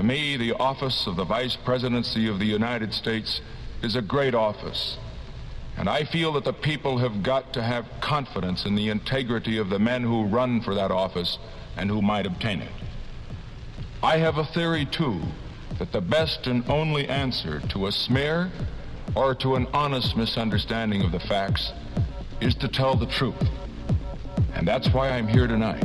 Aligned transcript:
To 0.00 0.06
me, 0.06 0.38
the 0.38 0.54
office 0.54 1.06
of 1.06 1.16
the 1.16 1.24
Vice 1.24 1.56
Presidency 1.56 2.26
of 2.26 2.38
the 2.38 2.46
United 2.46 2.94
States 2.94 3.42
is 3.82 3.96
a 3.96 4.00
great 4.00 4.34
office. 4.34 4.96
And 5.76 5.90
I 5.90 6.04
feel 6.04 6.32
that 6.32 6.44
the 6.44 6.54
people 6.54 6.96
have 6.96 7.22
got 7.22 7.52
to 7.52 7.62
have 7.62 7.84
confidence 8.00 8.64
in 8.64 8.76
the 8.76 8.88
integrity 8.88 9.58
of 9.58 9.68
the 9.68 9.78
men 9.78 10.02
who 10.02 10.24
run 10.24 10.62
for 10.62 10.74
that 10.74 10.90
office 10.90 11.36
and 11.76 11.90
who 11.90 12.00
might 12.00 12.24
obtain 12.24 12.62
it. 12.62 12.72
I 14.02 14.16
have 14.16 14.38
a 14.38 14.44
theory, 14.46 14.86
too, 14.86 15.20
that 15.78 15.92
the 15.92 16.00
best 16.00 16.46
and 16.46 16.66
only 16.70 17.06
answer 17.06 17.60
to 17.68 17.86
a 17.86 17.92
smear 17.92 18.50
or 19.14 19.34
to 19.34 19.56
an 19.56 19.66
honest 19.74 20.16
misunderstanding 20.16 21.02
of 21.02 21.12
the 21.12 21.20
facts 21.20 21.74
is 22.40 22.54
to 22.54 22.68
tell 22.68 22.94
the 22.94 23.04
truth. 23.04 23.50
And 24.54 24.66
that's 24.66 24.88
why 24.94 25.10
I'm 25.10 25.28
here 25.28 25.46
tonight. 25.46 25.84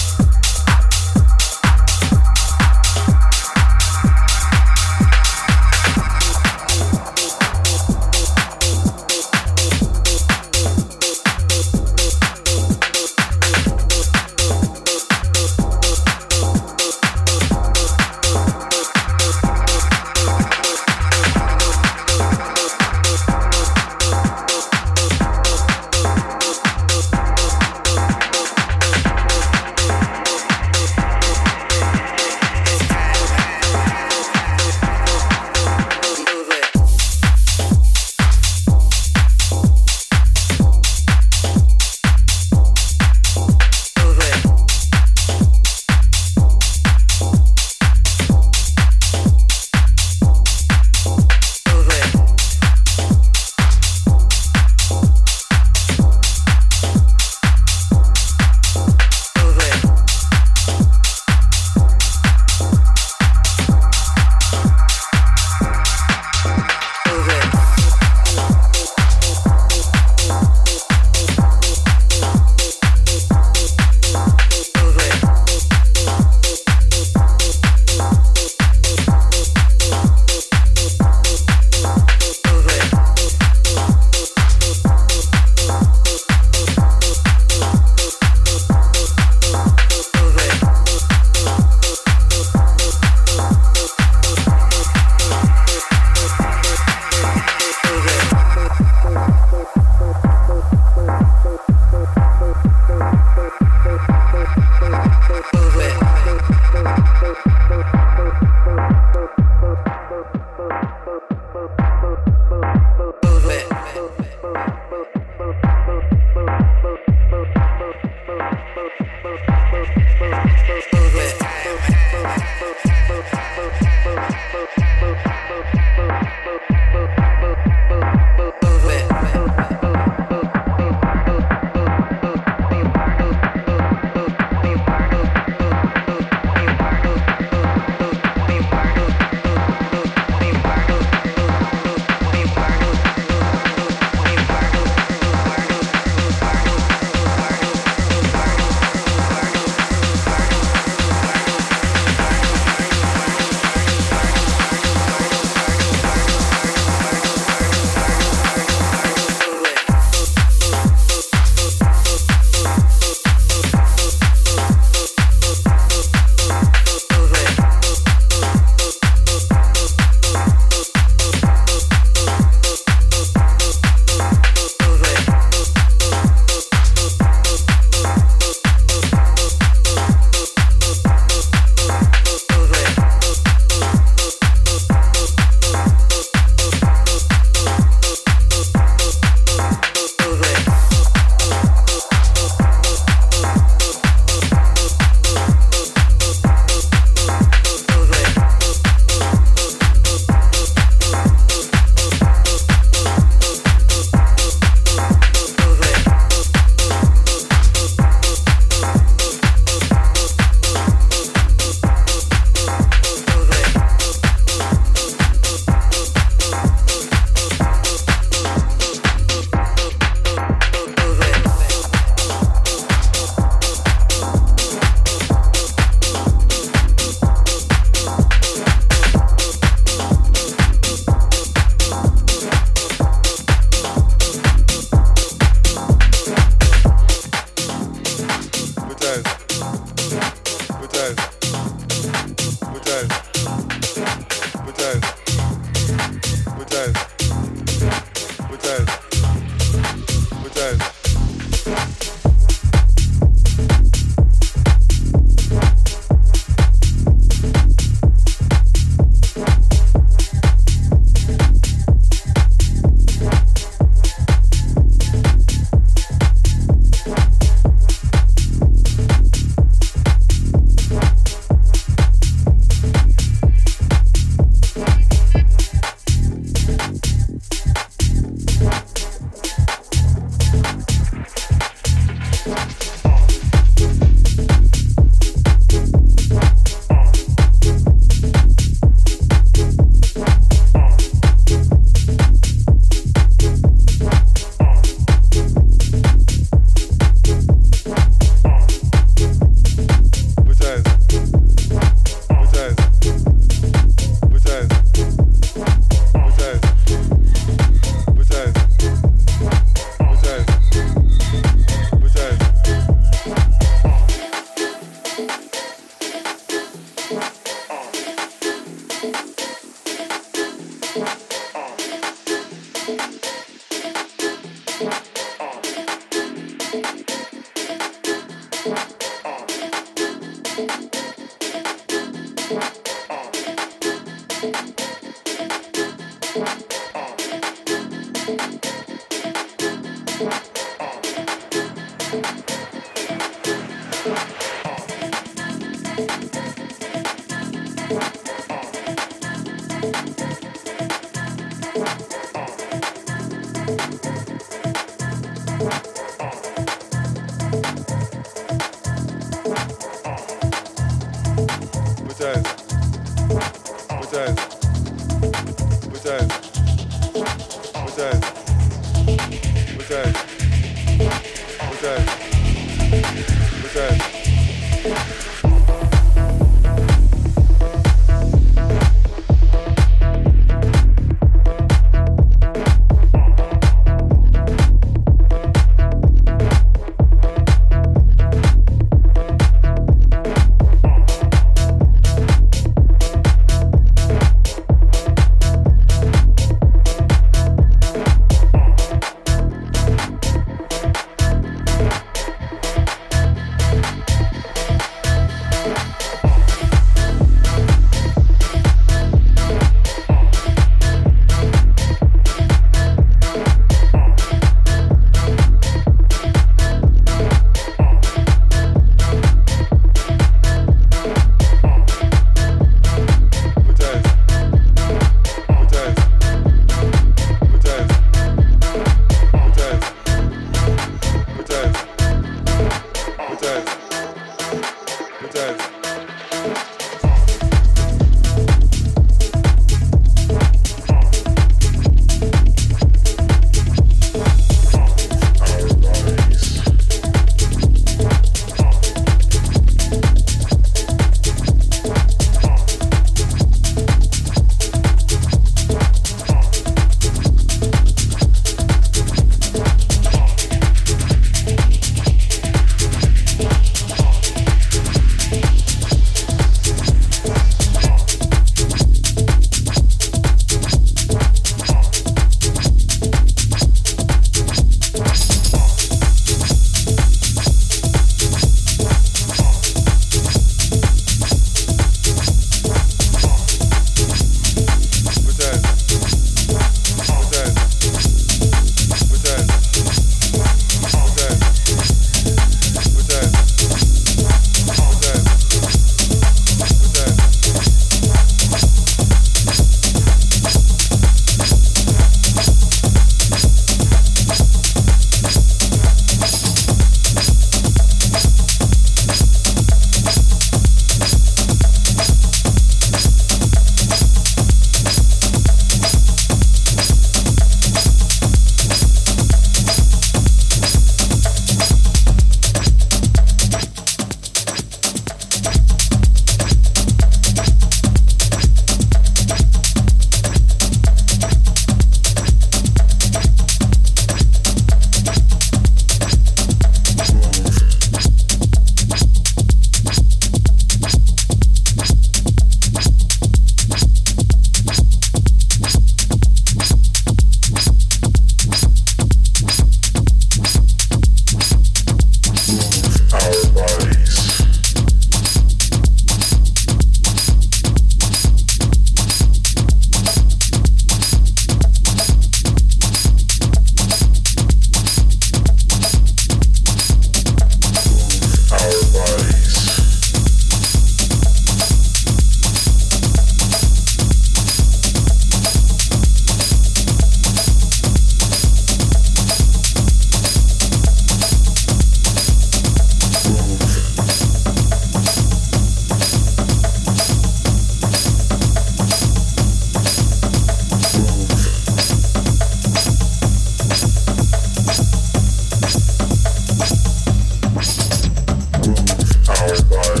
Bye. 599.59 600.00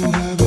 to 0.00 0.12
have 0.12 0.37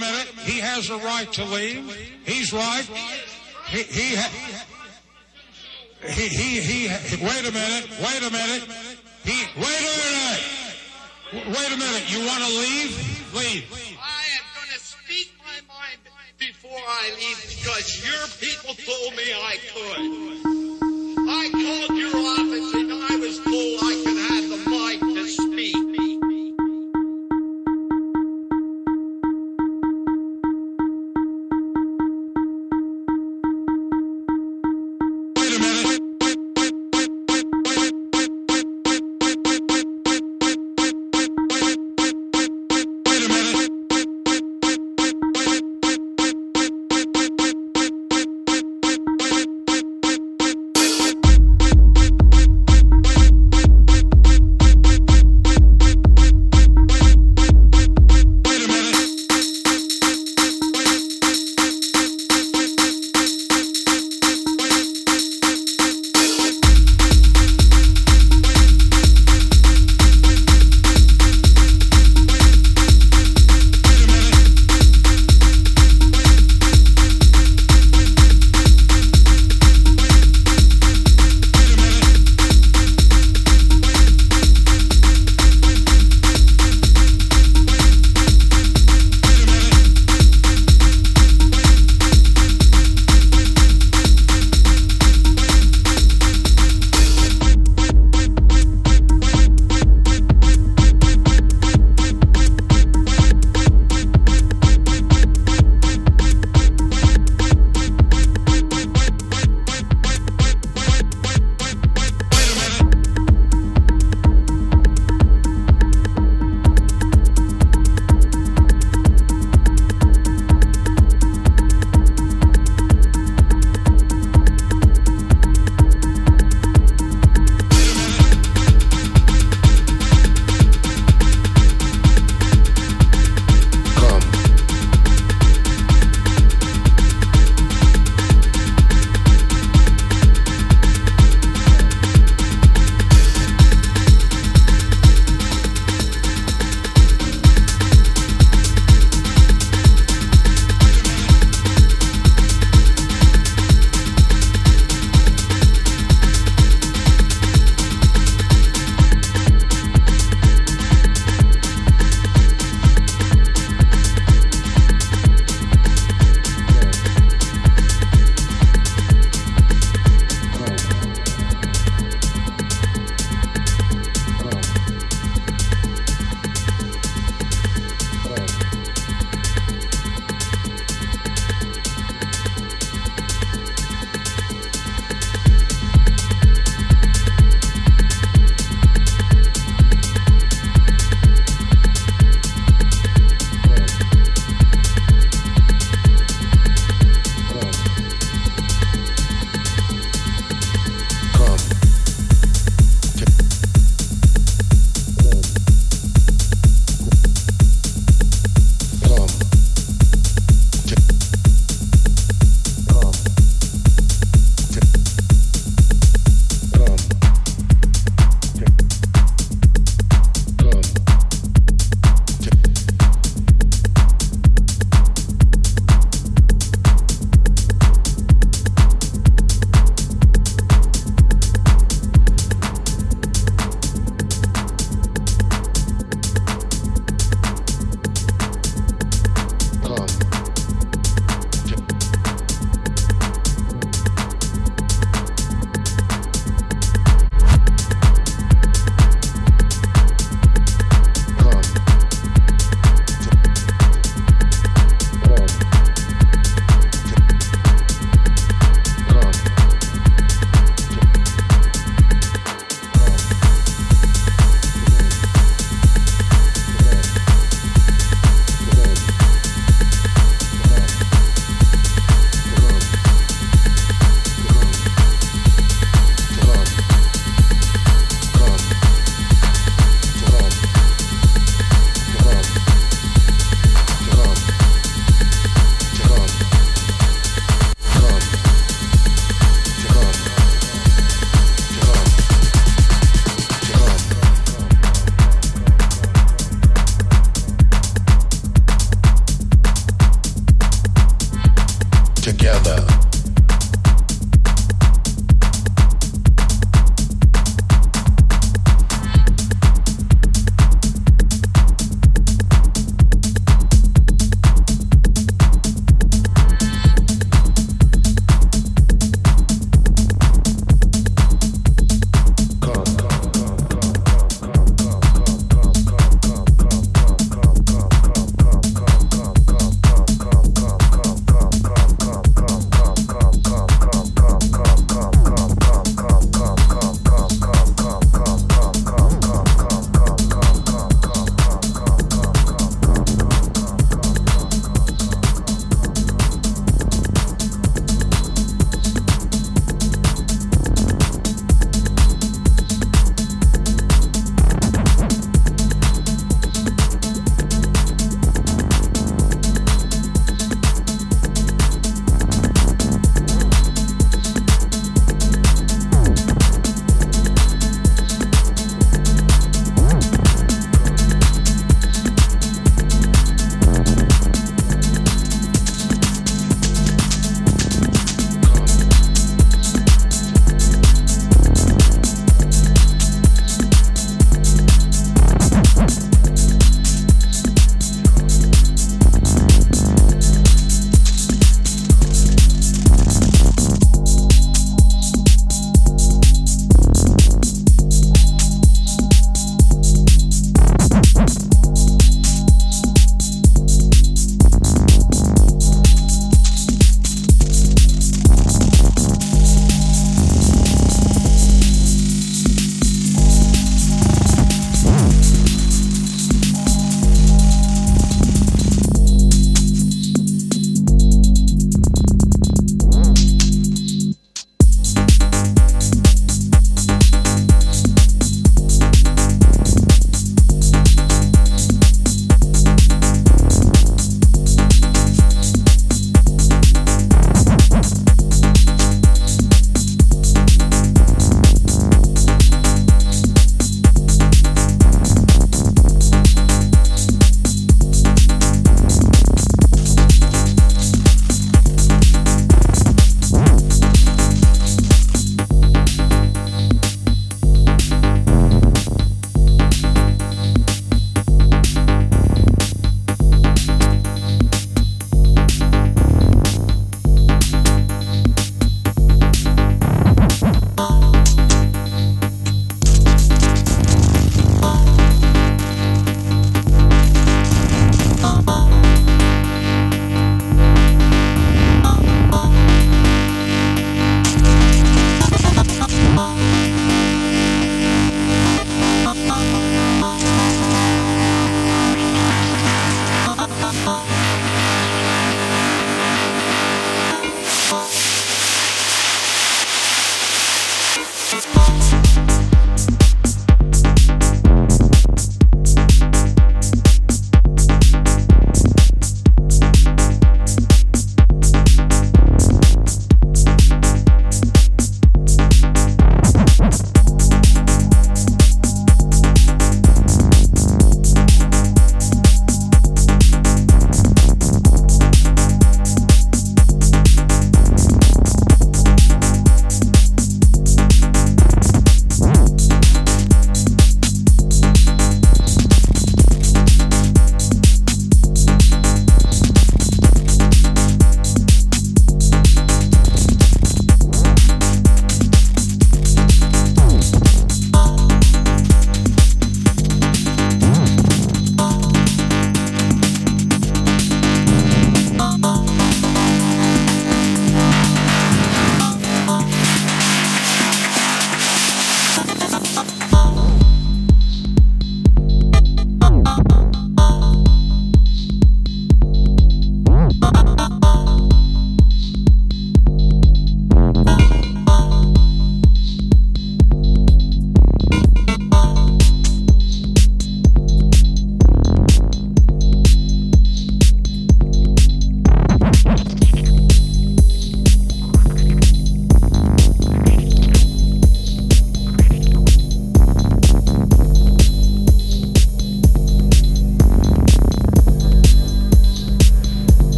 minute. 0.00 0.28
He 0.44 0.58
has 0.60 0.90
a 0.90 0.96
right 0.98 1.30
to 1.32 1.44
leave. 1.44 1.84
He's 2.24 2.52
right. 2.52 2.84
He 3.68 3.82
he 3.84 4.16
ha- 4.16 4.64
he 6.02 6.28
he, 6.28 6.60
he 6.88 7.16
wait 7.24 7.44
a 7.46 7.52
minute. 7.52 7.86
Wait 8.00 8.22
a 8.24 8.30
minute. 8.32 8.64
He 9.24 9.36
wait 9.56 9.84
a 9.84 9.94
minute. 10.00 10.44
Wait 11.32 11.72
a 11.72 11.76
minute. 11.76 12.04
You 12.10 12.26
want 12.26 12.42
to 12.42 12.50
leave? 12.50 12.90
Leave. 13.34 13.64
I 14.00 14.24
am 14.34 14.46
going 14.56 14.72
to 14.74 14.80
speak 14.80 15.30
my 15.38 15.60
mind 15.72 15.98
before 16.38 16.80
I 16.88 17.12
leave 17.14 17.38
because 17.46 18.02
your 18.02 18.24
people 18.42 18.74
told 18.74 19.14
me 19.14 19.30
I 19.30 19.54
could. 19.70 20.00
I 21.30 21.44
called 21.52 21.98
your 21.98 22.16
office 22.16 22.74
and 22.74 22.90
I 22.92 23.16
was 23.16 23.36
told 23.38 23.78
I 23.84 24.02
could 24.04 24.09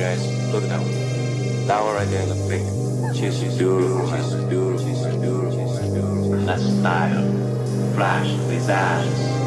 Look 0.00 0.62
at 0.62 0.70
that 0.70 0.80
one. 0.80 1.66
That 1.66 1.84
one 1.84 1.94
right 1.94 2.08
there 2.08 2.22
in 2.22 2.28
the 2.30 2.48
pink. 2.48 3.14
She's 3.14 3.58
beautiful, 3.58 4.08
she's 4.08 4.34
beautiful, 4.48 4.78
she's 4.78 5.02
beautiful, 5.16 5.76
she's 5.76 5.90
beautiful. 5.90 6.46
That 6.46 6.58
style. 6.58 7.94
Flash 7.94 8.30
these 8.48 8.70
eyes. 8.70 9.39